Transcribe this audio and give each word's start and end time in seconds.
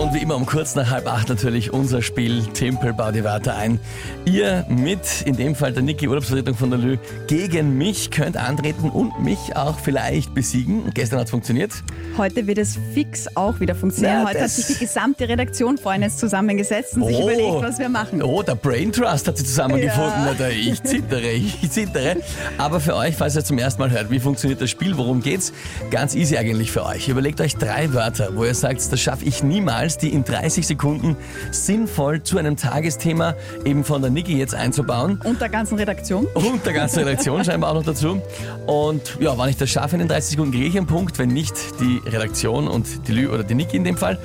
Und 0.00 0.14
wie 0.14 0.18
immer 0.18 0.34
um 0.36 0.46
kurz 0.46 0.74
nach 0.76 0.90
halb 0.90 1.06
acht 1.06 1.28
natürlich 1.28 1.74
unser 1.74 2.00
Spiel 2.00 2.42
Tempel 2.54 2.94
bau 2.94 3.12
die 3.12 3.22
Wörter 3.22 3.54
ein. 3.56 3.78
Ihr 4.24 4.64
mit, 4.68 5.00
in 5.26 5.36
dem 5.36 5.54
Fall 5.54 5.72
der 5.74 5.82
Niki 5.82 6.08
Urlaubsvertretung 6.08 6.54
von 6.54 6.70
der 6.70 6.78
Lü, 6.78 6.96
gegen 7.26 7.76
mich 7.76 8.10
könnt 8.10 8.38
antreten 8.38 8.88
und 8.88 9.22
mich 9.22 9.38
auch 9.56 9.78
vielleicht 9.78 10.32
besiegen. 10.32 10.90
Gestern 10.94 11.18
hat 11.18 11.26
es 11.26 11.30
funktioniert. 11.30 11.72
Heute 12.16 12.46
wird 12.46 12.56
es 12.56 12.78
fix 12.94 13.26
auch 13.36 13.60
wieder 13.60 13.74
funktionieren. 13.74 14.22
Na, 14.22 14.30
Heute 14.30 14.40
hat 14.44 14.50
sich 14.50 14.66
die 14.78 14.84
gesamte 14.86 15.28
Redaktion 15.28 15.76
vorhin 15.76 16.00
jetzt 16.02 16.18
zusammengesetzt 16.18 16.94
und 16.96 17.04
sich 17.06 17.16
Oh. 17.18 17.22
überlegt, 17.28 17.62
was 17.62 17.78
wir 17.78 17.90
machen. 17.90 18.22
Oh, 18.22 18.42
der 18.42 18.54
Brain 18.54 18.92
Trust 18.92 19.28
hat 19.28 19.36
sie 19.36 19.44
zusammengefunden. 19.44 20.24
Ja. 20.26 20.34
Da- 20.38 20.48
Ich 20.48 20.82
zittere, 20.82 21.30
ich 21.32 21.70
zittere. 21.70 22.16
Aber 22.56 22.80
für 22.80 22.96
euch, 22.96 23.16
falls 23.16 23.36
ihr 23.36 23.44
zum 23.44 23.58
ersten 23.58 23.80
Mal 23.82 23.90
hört, 23.90 24.10
wie 24.10 24.18
funktioniert 24.20 24.62
das 24.62 24.70
Spiel, 24.70 24.96
worum 24.96 25.20
geht's? 25.22 25.52
Ganz 25.90 26.14
easy 26.14 26.38
eigentlich 26.38 26.70
für 26.72 26.86
euch. 26.86 27.08
Überlegt 27.08 27.40
euch 27.42 27.56
drei 27.56 27.92
Wörter, 27.92 28.30
wo 28.34 28.44
ihr 28.46 28.54
sagt, 28.54 28.80
das 28.90 28.98
schaffe 29.00 29.24
ich 29.26 29.42
niemals, 29.42 29.89
die 29.98 30.12
in 30.12 30.24
30 30.24 30.66
Sekunden 30.66 31.16
sinnvoll 31.50 32.22
zu 32.22 32.38
einem 32.38 32.56
Tagesthema 32.56 33.34
eben 33.64 33.84
von 33.84 34.02
der 34.02 34.10
Niki 34.10 34.38
jetzt 34.38 34.54
einzubauen. 34.54 35.20
Und 35.24 35.40
der 35.40 35.48
ganzen 35.48 35.78
Redaktion. 35.78 36.26
Und 36.34 36.64
der 36.64 36.72
ganzen 36.72 37.00
Redaktion 37.00 37.44
scheinbar 37.44 37.70
auch 37.70 37.74
noch 37.74 37.84
dazu. 37.84 38.20
Und 38.66 39.18
ja, 39.20 39.36
wenn 39.38 39.48
ich 39.48 39.56
das 39.56 39.70
schaffe 39.70 39.96
in 39.96 40.00
den 40.00 40.08
30 40.08 40.32
Sekunden, 40.32 40.52
kriege 40.52 40.66
ich 40.66 40.76
einen 40.76 40.86
Punkt. 40.86 41.18
Wenn 41.18 41.30
nicht, 41.30 41.54
die 41.80 42.00
Redaktion 42.08 42.68
und 42.68 43.08
die 43.08 43.12
Lü 43.12 43.28
oder 43.28 43.44
die 43.44 43.54
Niki 43.54 43.76
in 43.76 43.84
dem 43.84 43.96
Fall. 43.96 44.18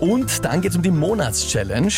Und 0.00 0.44
dann 0.44 0.60
geht 0.60 0.70
es 0.70 0.76
um 0.76 0.82
die 0.82 0.90
Monatschallenge. 0.90 1.92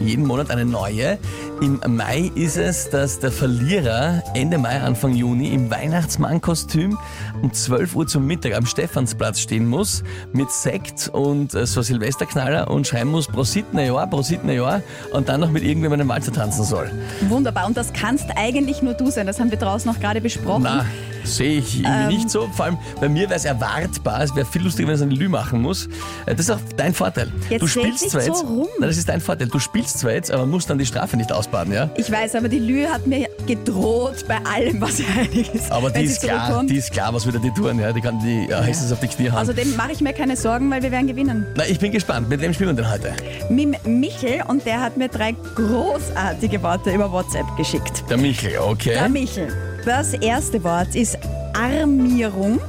Jeden 0.00 0.26
Monat 0.26 0.50
eine 0.50 0.64
neue. 0.64 1.18
Im 1.60 1.80
Mai 1.86 2.30
ist 2.34 2.56
es, 2.56 2.90
dass 2.90 3.20
der 3.20 3.30
Verlierer 3.30 4.22
Ende 4.34 4.58
Mai, 4.58 4.80
Anfang 4.80 5.14
Juni 5.14 5.54
im 5.54 5.70
Weihnachtsmannkostüm 5.70 6.98
um 7.42 7.52
12 7.52 7.94
Uhr 7.94 8.06
zum 8.06 8.26
Mittag 8.26 8.54
am 8.54 8.66
Stephansplatz 8.66 9.40
stehen 9.40 9.66
muss 9.66 10.02
mit 10.32 10.50
Sekt 10.50 11.08
und 11.08 11.54
äh, 11.54 11.66
so 11.66 11.82
Silvesterknaller 11.82 12.70
und 12.70 12.86
schreiben 12.86 13.10
muss 13.10 13.26
Prosit 13.26 13.66
Jahr, 13.72 14.06
Prosit 14.08 14.44
Jahr 14.44 14.82
und 15.12 15.28
dann 15.28 15.40
noch 15.40 15.50
mit 15.50 15.62
irgendjemandem 15.62 16.10
einen 16.10 16.20
Walzer 16.20 16.32
tanzen 16.32 16.64
soll. 16.64 16.90
Wunderbar. 17.28 17.66
Und 17.66 17.76
das 17.76 17.92
kannst 17.92 18.26
eigentlich 18.36 18.82
nur 18.82 18.94
du 18.94 19.10
sein. 19.10 19.26
Das 19.26 19.40
haben 19.40 19.50
wir 19.50 19.58
draußen 19.58 19.90
noch 19.90 20.00
gerade 20.00 20.20
besprochen. 20.20 20.64
Na, 20.64 20.86
sehe 21.24 21.58
ich 21.58 21.80
irgendwie 21.82 22.16
nicht 22.16 22.30
so. 22.30 22.48
Vor 22.52 22.66
allem 22.66 22.78
bei 23.00 23.08
mir 23.08 23.22
wäre 23.28 23.34
es 23.34 23.44
erwartbar. 23.44 24.22
Es 24.22 24.34
wäre 24.36 24.46
viel 24.46 24.62
lustiger, 24.62 24.88
wenn 24.88 24.94
es 24.94 25.02
eine 25.02 25.14
Lü 25.14 25.28
machen 25.28 25.60
muss. 25.62 25.86
Äh, 26.26 26.34
Das 26.34 26.40
ist 26.46 26.50
auch 26.50 26.58
dein 26.76 26.94
Vorteil. 26.94 27.32
Jetzt 27.50 27.62
du 27.62 27.66
spielst 27.66 28.10
zwar 28.10 28.20
so 28.22 28.26
jetzt. 28.28 28.44
rum. 28.44 28.66
Nein, 28.78 28.88
das 28.88 28.96
ist 28.98 29.08
dein 29.08 29.20
Vorteil. 29.20 29.48
Du 29.48 29.58
spielst 29.58 29.98
zwar 29.98 30.12
jetzt, 30.12 30.30
aber 30.30 30.46
musst 30.46 30.70
dann 30.70 30.78
die 30.78 30.86
Strafe 30.86 31.16
nicht 31.16 31.32
ausbaden, 31.32 31.72
ja? 31.72 31.90
Ich 31.96 32.10
weiß, 32.10 32.34
aber 32.34 32.48
die 32.48 32.58
Lü 32.58 32.84
hat 32.86 33.06
mir 33.06 33.28
gedroht 33.46 34.24
bei 34.28 34.38
allem, 34.44 34.80
was 34.80 35.00
ihr 35.00 35.06
einig 35.18 35.52
ist. 35.54 35.70
Aber 35.72 35.90
die 35.90 36.04
ist 36.04 36.22
klar, 36.22 36.62
die 36.64 36.76
ist 36.76 36.92
klar, 36.92 37.12
was 37.14 37.26
wieder 37.26 37.38
die 37.38 37.50
tun, 37.50 37.78
ja? 37.78 37.92
Die 37.92 38.00
kann 38.00 38.18
die 38.20 38.46
ja, 38.48 38.62
höchstens 38.62 38.92
auf 38.92 39.00
die 39.00 39.08
Knie 39.08 39.30
hauen. 39.30 39.40
Außerdem 39.40 39.76
mache 39.76 39.92
ich 39.92 40.00
mir 40.00 40.12
keine 40.12 40.36
Sorgen, 40.36 40.70
weil 40.70 40.82
wir 40.82 40.90
werden 40.90 41.06
gewinnen. 41.06 41.46
Na, 41.56 41.64
ich 41.66 41.78
bin 41.78 41.92
gespannt. 41.92 42.28
Mit 42.28 42.40
wem 42.40 42.52
spielen 42.54 42.76
wir 42.76 42.82
denn 42.82 42.90
heute? 42.90 43.12
Mit 43.50 43.86
Michel 43.86 44.42
und 44.48 44.64
der 44.66 44.80
hat 44.80 44.96
mir 44.96 45.08
drei 45.08 45.34
großartige 45.54 46.62
Worte 46.62 46.90
über 46.92 47.10
WhatsApp 47.10 47.46
geschickt. 47.56 48.04
Der 48.08 48.16
Michel, 48.16 48.58
okay. 48.58 48.94
Der 48.94 49.08
Michel. 49.08 49.73
Das 49.84 50.14
erste 50.14 50.62
Wort 50.64 50.94
ist 50.94 51.18
Armierung. 51.54 52.60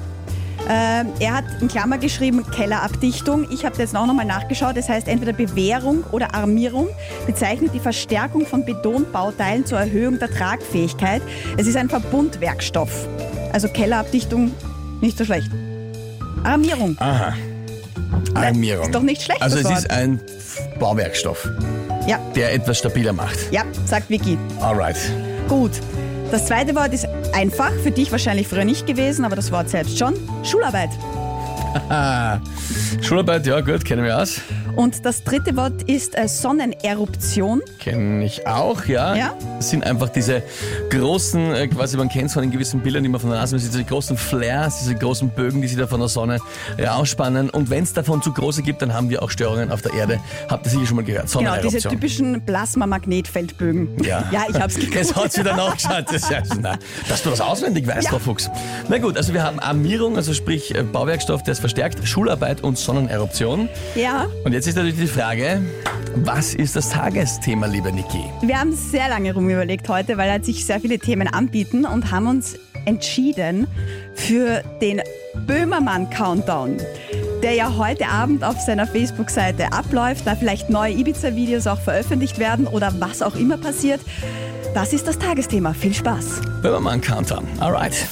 Ähm, 0.68 1.08
er 1.20 1.34
hat 1.36 1.44
in 1.62 1.68
Klammer 1.68 1.98
geschrieben 2.00 2.44
Kellerabdichtung. 2.50 3.48
Ich 3.52 3.64
habe 3.66 3.78
jetzt 3.78 3.96
auch 3.96 4.06
nochmal 4.08 4.26
nachgeschaut. 4.26 4.76
Das 4.76 4.90
heißt 4.90 5.08
entweder 5.08 5.32
Bewährung 5.34 6.04
oder 6.12 6.34
Armierung 6.34 6.88
bezeichnet 7.28 7.72
die 7.74 7.80
Verstärkung 7.80 8.46
von 8.48 8.66
Betonbauteilen 8.66 9.66
zur 9.66 9.80
Erhöhung 9.80 10.18
der 10.20 10.30
Tragfähigkeit. 10.32 11.22
Es 11.58 11.68
ist 11.68 11.78
ein 11.78 11.88
Verbundwerkstoff. 11.88 13.08
Also 13.54 13.68
Kellerabdichtung 13.70 14.52
nicht 15.02 15.18
so 15.18 15.24
schlecht. 15.24 15.50
Armierung. 16.44 16.98
Aha. 17.00 17.34
Armierung. 18.34 18.86
Ist 18.88 18.96
doch 18.96 19.02
nicht 19.04 19.22
schlecht, 19.22 19.42
Also 19.42 19.60
es 19.60 19.66
Wort. 19.66 19.78
ist 19.78 19.92
ein 19.92 20.20
Bauwerkstoff, 20.80 21.48
Ja, 22.08 22.20
der 22.36 22.54
etwas 22.54 22.80
stabiler 22.80 23.14
macht. 23.14 23.38
ja, 23.52 23.62
sagt 23.86 24.10
Vicky. 24.10 24.38
Alright. 24.60 24.98
Gut. 25.48 25.72
Das 26.36 26.48
zweite 26.48 26.76
Wort 26.76 26.94
ist 26.94 27.08
einfach, 27.32 27.72
für 27.82 27.92
dich 27.92 28.12
wahrscheinlich 28.12 28.50
früher 28.50 28.66
nicht 28.66 28.86
gewesen, 28.86 29.24
aber 29.24 29.38
das 29.38 29.54
Wort 29.54 29.70
selbst 29.70 29.98
schon. 29.98 30.16
Schularbeit. 30.44 30.90
Schularbeit, 33.02 33.48
ja 33.48 33.62
gut, 33.62 33.86
kennen 33.86 34.04
wir 34.04 34.22
aus. 34.22 34.42
Und 34.76 35.06
das 35.06 35.24
dritte 35.24 35.56
Wort 35.56 35.84
ist 35.84 36.18
äh, 36.18 36.28
Sonneneruption. 36.28 37.62
Kenne 37.80 38.26
ich 38.26 38.46
auch, 38.46 38.86
ja. 38.86 39.16
Ja? 39.16 39.34
Das 39.58 39.70
sind 39.70 39.84
einfach 39.86 40.10
diese 40.10 40.44
großen, 40.90 41.54
äh, 41.54 41.68
quasi 41.68 41.98
man 41.98 42.10
kennt 42.10 42.26
es 42.28 42.34
von 42.34 42.42
den 42.42 42.52
gewissen 42.52 42.82
Bildern, 42.82 43.04
die 43.04 43.10
man 43.10 43.22
von 43.22 43.30
der 43.30 43.40
Nase 43.40 43.58
sieht, 43.58 43.72
diese 43.74 43.84
großen 43.84 44.18
Flares, 44.18 44.80
diese 44.80 44.96
großen 44.96 45.30
Bögen, 45.30 45.62
die 45.62 45.68
sich 45.68 45.78
da 45.78 45.88
von 45.88 46.00
der 46.00 46.10
Sonne 46.10 46.40
äh, 46.78 46.88
ausspannen. 46.88 47.50
Und 47.50 47.70
wenn 47.70 47.84
es 47.84 47.94
davon 47.94 48.22
zu 48.22 48.34
große 48.34 48.64
gibt, 48.64 48.82
dann 48.82 48.94
haben 48.94 49.10
wir 49.10 49.24
auch 49.24 49.30
Störungen 49.30 49.72
auf 49.72 49.82
der 49.82 49.94
Erde. 49.94 50.20
Habt 50.50 50.66
ihr 50.66 50.72
sicher 50.72 50.86
schon 50.88 50.98
mal 50.98 51.06
gehört. 51.06 51.32
Genau, 51.32 51.40
diese 51.56 51.80
Sonneneruption. 51.80 51.94
typischen 51.94 52.46
Plasma-Magnetfeldbögen. 52.46 54.04
Ja. 54.04 54.24
ja, 54.32 54.44
ich 54.50 54.60
hab's 54.60 54.76
Es 54.78 54.90
geguckt. 54.92 55.16
hat's 55.16 55.38
wieder 55.38 55.56
nachgeschaut. 55.56 56.06
Das 56.08 56.16
ist 56.24 56.30
ja, 56.32 56.42
na, 56.62 56.78
dass 57.08 57.24
du 57.24 57.30
das 57.30 57.42
auswendig 57.42 57.88
weißt, 57.88 58.04
Ja. 58.04 58.10
Frau 58.12 58.20
Fuchs. 58.20 58.50
Na 58.90 58.98
gut, 58.98 59.18
also 59.18 59.34
wir 59.34 59.44
haben 59.44 59.60
Armierung, 59.60 60.16
also 60.18 60.34
sprich 60.34 60.74
äh, 60.76 60.84
Bauwerkstoff, 60.84 61.44
der 61.44 61.54
ist 61.54 61.60
verstärkt, 61.60 62.06
Schularbeit 62.08 62.62
und 62.62 62.78
Sonneneruption. 62.78 63.70
Ja, 63.96 64.28
Und 64.44 64.54
jetzt 64.54 64.65
ist 64.68 64.76
natürlich 64.76 64.96
die 64.96 65.08
Frage, 65.08 65.62
was 66.16 66.54
ist 66.54 66.76
das 66.76 66.90
Tagesthema, 66.90 67.68
liebe 67.68 67.92
Niki? 67.92 68.24
wir 68.42 68.60
haben 68.60 68.72
sehr 68.72 69.10
lange 69.10 69.34
rumüberlegt 69.34 69.88
heute, 69.90 70.18
weil 70.18 70.32
halt 70.32 70.46
sich 70.46 70.66
sehr 70.66 70.80
viele 70.80 70.98
Themen 70.98 71.28
anbieten 71.28 71.86
und 71.86 72.12
haben 72.12 72.28
uns 72.28 72.58
entschieden 72.86 73.68
für 74.14 74.64
den 74.82 75.02
Böhmermann-Countdown. 75.46 76.78
Der 77.44 77.54
ja 77.54 77.76
heute 77.78 78.08
Abend 78.08 78.44
auf 78.44 78.60
seiner 78.60 78.88
Facebook-Seite 78.88 79.72
abläuft, 79.72 80.26
da 80.26 80.36
vielleicht 80.36 80.70
neue 80.70 80.94
Ibiza-Videos 80.94 81.68
auch 81.68 81.80
veröffentlicht 81.80 82.40
werden 82.40 82.66
oder 82.66 82.94
was 83.00 83.22
auch 83.22 83.36
immer 83.36 83.58
passiert. 83.58 84.02
Das 84.74 84.94
ist 84.94 85.08
das 85.08 85.20
Tagesthema. 85.20 85.74
Viel 85.74 85.94
Spaß. 85.94 86.42
Böhmermann 86.62 87.02
Countdown. 87.02 87.46
Alright. 87.60 88.08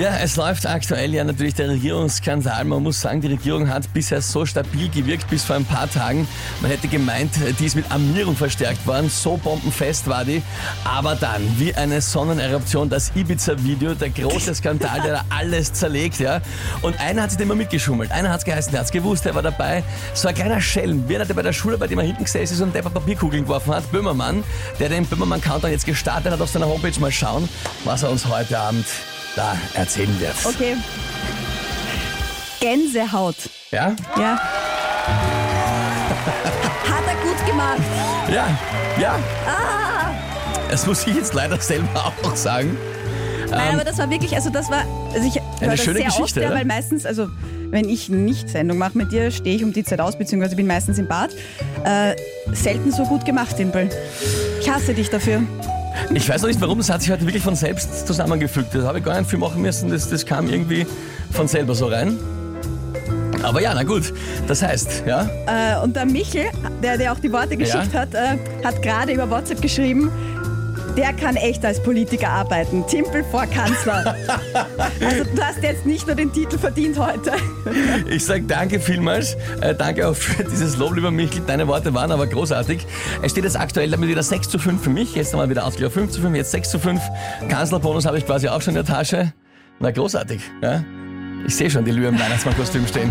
Ja, 0.00 0.16
es 0.16 0.36
läuft 0.36 0.66
aktuell 0.66 1.12
ja 1.12 1.22
natürlich 1.24 1.52
der 1.52 1.68
Regierungsskandal. 1.68 2.64
Man 2.64 2.82
muss 2.82 3.02
sagen, 3.02 3.20
die 3.20 3.26
Regierung 3.26 3.68
hat 3.68 3.92
bisher 3.92 4.22
so 4.22 4.46
stabil 4.46 4.88
gewirkt 4.88 5.28
bis 5.28 5.44
vor 5.44 5.56
ein 5.56 5.66
paar 5.66 5.90
Tagen. 5.90 6.26
Man 6.62 6.70
hätte 6.70 6.88
gemeint, 6.88 7.32
die 7.58 7.66
ist 7.66 7.76
mit 7.76 7.84
Armierung 7.92 8.34
verstärkt 8.34 8.86
worden. 8.86 9.10
So 9.10 9.36
bombenfest 9.36 10.08
war 10.08 10.24
die. 10.24 10.42
Aber 10.84 11.16
dann, 11.16 11.42
wie 11.58 11.74
eine 11.74 12.00
Sonneneruption, 12.00 12.88
das 12.88 13.12
Ibiza-Video, 13.14 13.92
der 13.92 14.08
große 14.08 14.54
Skandal, 14.54 15.02
der 15.02 15.12
da 15.12 15.24
alles 15.36 15.74
zerlegt, 15.74 16.18
ja. 16.18 16.40
Und 16.80 16.98
einer 16.98 17.24
hat 17.24 17.32
sich 17.32 17.40
immer 17.40 17.54
mitgeschummelt. 17.54 18.10
Einer 18.10 18.30
hat 18.30 18.38
es 18.38 18.46
geheißen, 18.46 18.72
der 18.72 18.80
hat 18.80 18.86
es 18.86 18.92
gewusst, 18.92 19.26
der 19.26 19.34
war 19.34 19.42
dabei. 19.42 19.84
So 20.14 20.28
ein 20.28 20.34
kleiner 20.34 20.62
Schelm, 20.62 21.04
einer, 21.10 21.26
der 21.26 21.34
bei 21.34 21.42
der 21.42 21.52
Schule, 21.52 21.76
bei 21.76 21.88
dem 21.88 21.98
er 21.98 22.06
hinten 22.06 22.24
gesessen 22.24 22.54
ist 22.54 22.62
und 22.62 22.74
der 22.74 22.80
Papierkugeln 22.80 23.44
geworfen 23.44 23.74
hat. 23.74 23.92
Böhmermann, 23.92 24.44
der 24.78 24.88
den 24.88 25.04
Böhmermann-Countdown 25.04 25.70
jetzt 25.70 25.84
gestartet 25.84 26.32
hat 26.32 26.40
auf 26.40 26.48
seiner 26.48 26.68
Homepage. 26.68 26.98
Mal 27.00 27.12
schauen, 27.12 27.46
was 27.84 28.02
er 28.02 28.10
uns 28.10 28.26
heute 28.26 28.58
Abend 28.58 28.86
da 29.36 29.56
erzählen 29.74 30.18
wird. 30.20 30.34
Okay. 30.44 30.76
Gänsehaut. 32.60 33.36
Ja? 33.70 33.94
Ja. 34.18 34.38
Hat 36.90 37.04
er 37.06 37.14
gut 37.22 37.46
gemacht. 37.46 37.80
Ja, 38.30 38.48
ja. 39.00 39.18
Das 40.70 40.86
muss 40.86 41.04
ich 41.06 41.14
jetzt 41.14 41.34
leider 41.34 41.60
selber 41.60 42.12
auch 42.22 42.36
sagen. 42.36 42.76
Nein, 43.50 43.74
aber 43.74 43.84
das 43.84 43.98
war 43.98 44.08
wirklich, 44.08 44.34
also 44.36 44.50
das 44.50 44.70
war, 44.70 44.84
also 45.12 45.26
ich 45.26 45.40
das 45.60 45.82
schöne 45.82 45.96
sehr 45.98 46.06
Geschichte, 46.06 46.40
oft, 46.40 46.50
ja, 46.50 46.54
weil 46.56 46.64
meistens, 46.64 47.04
also 47.04 47.28
wenn 47.70 47.88
ich 47.88 48.08
nicht 48.08 48.48
Sendung 48.48 48.78
mache 48.78 48.96
mit 48.96 49.10
dir, 49.10 49.32
stehe 49.32 49.56
ich 49.56 49.64
um 49.64 49.72
die 49.72 49.82
Zeit 49.82 50.00
aus, 50.00 50.16
beziehungsweise 50.16 50.54
bin 50.54 50.68
meistens 50.68 50.98
im 50.98 51.08
Bad. 51.08 51.30
Äh, 51.84 52.14
selten 52.52 52.92
so 52.92 53.04
gut 53.04 53.24
gemacht, 53.24 53.58
Dimpel. 53.58 53.88
Ich 54.60 54.70
hasse 54.70 54.94
dich 54.94 55.10
dafür. 55.10 55.42
Ich 56.12 56.28
weiß 56.28 56.42
noch 56.42 56.48
nicht 56.48 56.60
warum, 56.60 56.80
es 56.80 56.90
hat 56.90 57.02
sich 57.02 57.10
heute 57.10 57.26
wirklich 57.26 57.42
von 57.42 57.54
selbst 57.54 58.06
zusammengefügt. 58.06 58.74
Das 58.74 58.84
habe 58.84 58.98
ich 58.98 59.04
gar 59.04 59.18
nicht 59.18 59.30
viel 59.30 59.38
machen 59.38 59.62
müssen, 59.62 59.90
das, 59.90 60.08
das 60.10 60.24
kam 60.26 60.48
irgendwie 60.48 60.86
von 61.30 61.46
selber 61.48 61.74
so 61.74 61.86
rein. 61.86 62.18
Aber 63.42 63.62
ja, 63.62 63.72
na 63.74 63.84
gut. 63.84 64.12
Das 64.46 64.62
heißt, 64.62 65.04
ja, 65.06 65.28
Äh, 65.46 65.82
und 65.82 65.96
der 65.96 66.04
Michel, 66.04 66.46
der, 66.82 66.98
der 66.98 67.12
auch 67.12 67.18
die 67.20 67.32
Worte 67.32 67.56
geschickt 67.56 67.94
hat, 67.94 68.12
äh, 68.14 68.36
hat 68.62 68.82
gerade 68.82 69.12
über 69.12 69.30
WhatsApp 69.30 69.62
geschrieben, 69.62 70.10
der 70.96 71.12
kann 71.12 71.36
echt 71.36 71.64
als 71.64 71.82
Politiker 71.82 72.28
arbeiten. 72.28 72.86
Timpel 72.86 73.24
vor 73.24 73.46
Kanzler. 73.46 74.14
also 75.00 75.24
du 75.24 75.42
hast 75.42 75.62
jetzt 75.62 75.86
nicht 75.86 76.06
nur 76.06 76.16
den 76.16 76.32
Titel 76.32 76.58
verdient 76.58 76.98
heute. 76.98 77.32
ich 78.08 78.24
sage 78.24 78.42
danke 78.42 78.80
vielmals. 78.80 79.36
Äh, 79.60 79.74
danke 79.74 80.08
auch 80.08 80.16
für 80.16 80.44
dieses 80.44 80.76
Lob, 80.76 80.94
lieber 80.94 81.10
Michel. 81.10 81.42
Deine 81.46 81.66
Worte 81.68 81.94
waren 81.94 82.12
aber 82.12 82.26
großartig. 82.26 82.86
Es 83.22 83.32
steht 83.32 83.44
jetzt 83.44 83.58
aktuell 83.58 83.90
damit 83.90 84.08
wieder 84.08 84.22
6 84.22 84.48
zu 84.48 84.58
5 84.58 84.82
für 84.82 84.90
mich. 84.90 85.14
Jetzt 85.14 85.32
nochmal 85.32 85.50
wieder 85.50 85.64
Ausgleich 85.64 85.86
auf 85.86 85.94
5 85.94 86.10
zu 86.10 86.20
5, 86.20 86.36
jetzt 86.36 86.50
6 86.50 86.70
zu 86.70 86.78
5. 86.78 87.00
Kanzlerbonus 87.48 88.06
habe 88.06 88.18
ich 88.18 88.26
quasi 88.26 88.48
auch 88.48 88.60
schon 88.60 88.76
in 88.76 88.84
der 88.84 88.94
Tasche. 88.94 89.32
Na, 89.78 89.90
großartig. 89.90 90.40
Ja? 90.62 90.84
Ich 91.46 91.56
sehe 91.56 91.70
schon 91.70 91.84
die 91.84 91.92
Lühe 91.92 92.08
im 92.08 92.18
Weihnachtsmannkostüm 92.18 92.86
stehen. 92.86 93.10